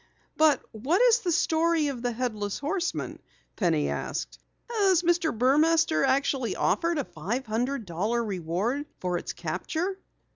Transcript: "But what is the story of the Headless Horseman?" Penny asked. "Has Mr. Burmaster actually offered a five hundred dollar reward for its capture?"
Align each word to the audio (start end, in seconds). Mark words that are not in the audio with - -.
"But 0.35 0.63
what 0.71 0.99
is 0.99 1.19
the 1.19 1.31
story 1.31 1.89
of 1.89 2.01
the 2.01 2.11
Headless 2.11 2.57
Horseman?" 2.57 3.19
Penny 3.55 3.87
asked. 3.89 4.39
"Has 4.67 5.03
Mr. 5.03 5.31
Burmaster 5.31 6.03
actually 6.03 6.55
offered 6.55 6.97
a 6.97 7.05
five 7.05 7.45
hundred 7.45 7.85
dollar 7.85 8.23
reward 8.25 8.87
for 8.99 9.19
its 9.19 9.33
capture?" 9.33 9.99